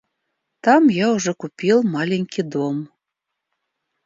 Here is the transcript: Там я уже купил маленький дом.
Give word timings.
Там 0.61 0.87
я 0.89 1.11
уже 1.13 1.35
купил 1.35 1.83
маленький 1.83 2.41
дом. 2.41 2.89